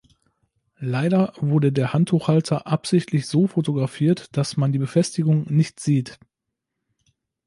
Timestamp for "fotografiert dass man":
3.45-4.71